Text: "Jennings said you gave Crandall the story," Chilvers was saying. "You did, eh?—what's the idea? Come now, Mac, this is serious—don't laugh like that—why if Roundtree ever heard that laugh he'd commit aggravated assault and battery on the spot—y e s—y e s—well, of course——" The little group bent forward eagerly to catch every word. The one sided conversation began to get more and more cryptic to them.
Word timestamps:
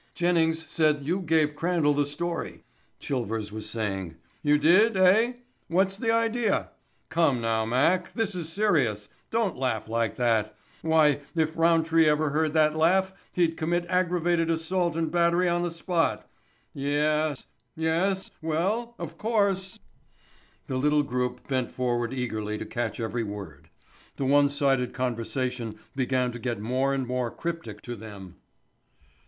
"Jennings 0.15 0.65
said 0.67 1.05
you 1.05 1.19
gave 1.21 1.55
Crandall 1.55 1.93
the 1.93 2.07
story," 2.07 2.63
Chilvers 2.99 3.51
was 3.51 3.69
saying. 3.69 4.15
"You 4.41 4.57
did, 4.57 4.97
eh?—what's 4.97 5.95
the 5.95 6.09
idea? 6.09 6.71
Come 7.09 7.39
now, 7.39 7.65
Mac, 7.67 8.11
this 8.15 8.33
is 8.33 8.51
serious—don't 8.51 9.55
laugh 9.57 9.87
like 9.87 10.15
that—why 10.15 11.19
if 11.35 11.55
Roundtree 11.55 12.07
ever 12.09 12.31
heard 12.31 12.53
that 12.55 12.75
laugh 12.75 13.13
he'd 13.31 13.55
commit 13.57 13.85
aggravated 13.89 14.49
assault 14.49 14.95
and 14.95 15.11
battery 15.11 15.47
on 15.47 15.61
the 15.61 15.69
spot—y 15.69 16.81
e 16.81 16.95
s—y 16.95 17.83
e 17.83 17.87
s—well, 17.87 18.95
of 18.97 19.19
course——" 19.19 19.77
The 20.65 20.77
little 20.77 21.03
group 21.03 21.47
bent 21.47 21.71
forward 21.71 22.11
eagerly 22.11 22.57
to 22.57 22.65
catch 22.65 22.99
every 22.99 23.23
word. 23.23 23.69
The 24.15 24.25
one 24.25 24.49
sided 24.49 24.93
conversation 24.95 25.77
began 25.95 26.31
to 26.31 26.39
get 26.39 26.59
more 26.59 26.91
and 26.91 27.05
more 27.05 27.29
cryptic 27.29 27.83
to 27.83 27.95
them. 27.95 28.37